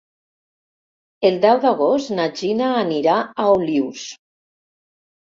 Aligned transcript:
El 1.27 1.35
deu 1.43 1.59
d'agost 1.65 2.13
na 2.19 2.25
Gina 2.39 2.69
anirà 2.77 3.17
a 3.19 3.45
Olius. 3.57 4.07